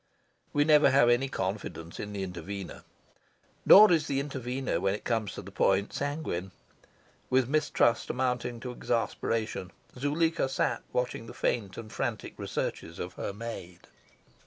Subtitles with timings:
[0.51, 2.83] We never have any confidence in the intervener.
[3.67, 6.49] Nor is the intervener, when it comes to the point, sanguine.
[7.29, 13.31] With mistrust mounting to exasperation Zuleika sat watching the faint and frantic researches of her
[13.31, 13.81] maid.